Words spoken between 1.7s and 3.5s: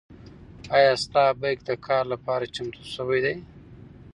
کار لپاره چمتو شوی دی؟